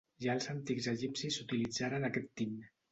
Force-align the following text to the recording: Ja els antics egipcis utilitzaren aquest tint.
Ja 0.25 0.31
els 0.37 0.47
antics 0.53 0.89
egipcis 0.93 1.39
utilitzaren 1.47 2.11
aquest 2.13 2.31
tint. 2.43 2.63